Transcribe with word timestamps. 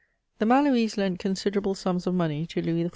The 0.39 0.47
Maloese 0.47 0.97
lent 0.97 1.19
considerable 1.19 1.75
sums 1.75 2.07
of 2.07 2.15
money 2.15 2.47
to 2.47 2.61
Louis 2.63 2.85
XIV. 2.85 2.89